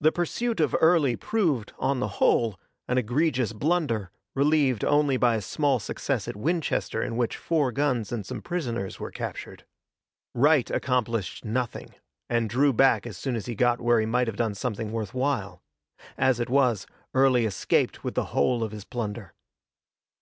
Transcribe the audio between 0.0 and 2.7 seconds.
The pursuit of Early proved, on the whole,